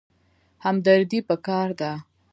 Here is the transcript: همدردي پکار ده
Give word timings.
همدردي 0.65 1.19
پکار 1.27 1.69
ده 1.79 1.91